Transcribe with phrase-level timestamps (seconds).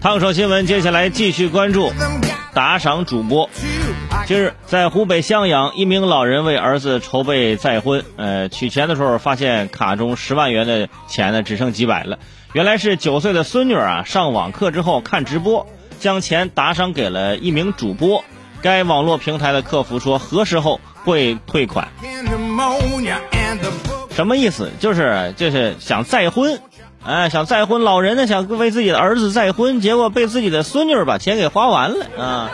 [0.00, 1.92] 烫手新闻，接下来继续关注
[2.54, 3.50] 打赏主播。
[4.26, 12.20] 近日，在湖北襄阳，一名老人为儿子筹备再婚，呃，取钱的时候发现卡中十万元的钱呢只剩几百了。
[12.52, 15.66] 原来是九岁的孙女啊，上网课之后看直播，
[15.98, 18.24] 将钱打赏给了一名主播。
[18.62, 21.88] 该网络平台的客服说，何时后会退款？
[24.18, 24.72] 什么意思？
[24.80, 26.60] 就是就是想再婚。
[27.04, 32.50] 哎，想再婚，老人呢想为自己的儿子再婚，结果被自己的孙女把钱给花完了啊！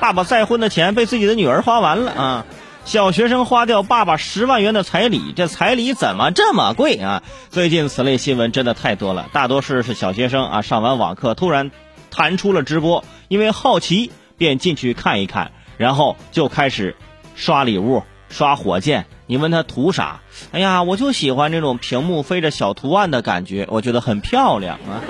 [0.00, 2.46] 爸爸再婚的钱被自己的女儿花完了啊！
[2.84, 7.22] 小学生花掉爸爸十万元的彩礼，这彩礼怎么这么贵啊？
[7.48, 11.70] 最近此类新闻真的太多了，大多数是小学生啊，上完网课突然
[12.10, 16.96] 弹出了直播，因为好奇便进去看一看，然后就开始
[17.34, 19.06] 刷礼物、刷火箭。
[19.26, 20.20] 你问他图啥？
[20.52, 25.02] 哎呀，我就喜欢这种屏幕飞着小图案的感觉，我觉得很漂亮啊。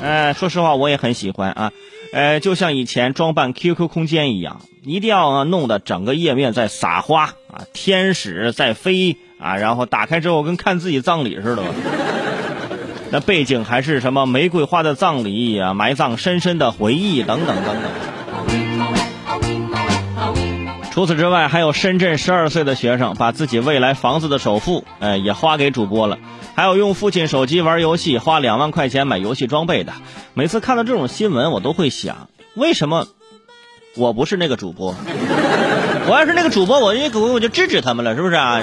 [0.00, 1.72] 呃， 说实话，我也很喜欢啊。
[2.12, 11.62] 呃，就像以前装扮 QQ 空间一样，一定要弄得整个页面在撒花啊，天使在飞啊，然后打开之后跟看自己葬礼似的。
[13.10, 18.17] 那背景还是什么玫瑰花的葬礼啊，埋葬深深的回忆等等等等。
[20.98, 26.18] 除此之外，还有深圳十二岁的学生把自己未来房子的首付，哎，也花给主播了。
[26.56, 29.92] 还有用父亲手机玩游戏，花两万块钱买游戏装备的。
[30.34, 33.06] 每次看到这种新闻，我都会想，为什么
[33.94, 34.92] 我不是那个主播？
[36.10, 38.60] 我要是那个主播，我我我就制止他们了，是不是啊？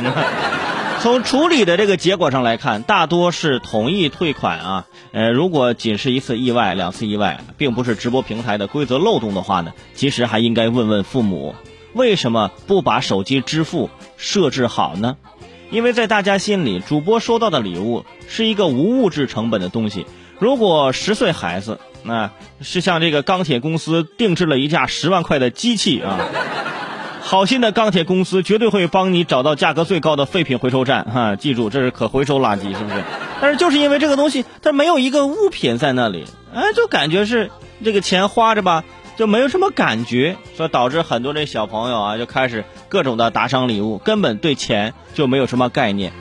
[0.99, 4.85] 从处理的这个结果上来看，大多是同意退款啊。
[5.13, 11.55] 呃，如果仅是一次意外、两次意外，并不是直播平台的规则漏洞的话呢，其实还应该问问父母。
[11.95, 15.15] 为什么不把手机支付设置好呢？
[15.71, 20.05] 因为在大家心里，主播收到的礼物是一个无物质成本的东西。
[20.37, 26.19] 如果十岁孩子，那是向这个钢铁公司定制了一架十万块的机器啊，
[27.21, 31.37] 好心的钢铁公司绝对会帮你找到价格最高的废品回收站哈。
[31.37, 33.01] 记住，这是可回收垃圾，是不是？
[33.39, 37.49] 但是就是因为这个东西，它没有一个物品在那里，哎，就感觉是
[37.85, 38.83] 这个钱花着吧。
[39.15, 46.11] 就没有什么感觉，所以导致很多这小朋友啊就开始各种的打赏礼物，根本对钱就没有什么概念。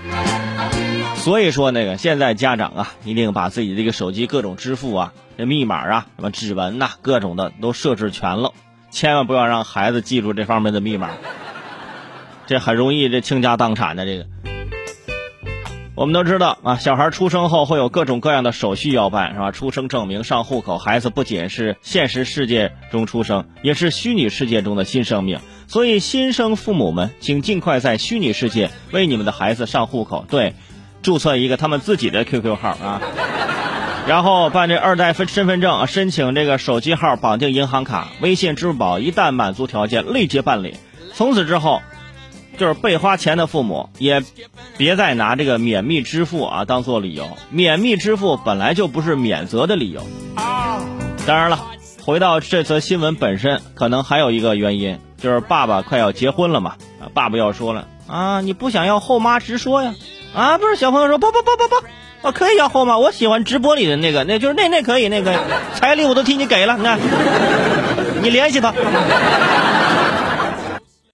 [1.16, 8.52] 所以说那个现在家长啊，一定把自己这个手机各种支付啊、这密码啊、什么指纹呐，各种的都设置全了，
[8.90, 11.10] 千万不要让孩子记住这方面的密码，
[12.46, 14.26] 这很容易这倾家荡产的这个。
[15.96, 19.52] 我们都知道啊，小孩出生后会有各种各样的手续要办，是吧？
[19.52, 25.38] 出生证明、上户口，孩子不仅是现实世界中出生，也是虚拟世界中的新生命。
[25.68, 30.56] 所以，新生父母们，请尽快在虚拟世界为你们的孩子上户口，对，
[31.00, 33.00] 注册一个他们自己的 QQ 号啊，
[34.08, 40.74] 然后办这二代分身份证，申请这个手机号绑定银行卡、微信、支付宝，一旦满足条件，立即办理。
[41.12, 41.82] 从此之后。
[42.56, 44.22] 就是被花钱的父母也
[44.76, 50.02] 别再拿这个免密支付啊当做理由，免密支付本来就不是免责的理由。
[51.26, 51.66] 当然了，
[52.02, 59.94] 回到这则新闻本身，可能还有一个原因，就是爸爸快要结婚了嘛，啊，爸爸要说了啊，你不想要后妈直说呀，
[60.34, 61.76] 啊，不是小朋友说不不不不不，
[62.22, 65.34] 我可以要后妈，我喜欢直播里的那个，那就是那那可以那个
[65.74, 66.98] 彩礼我都替你给了，那，
[68.22, 68.74] 你联系他。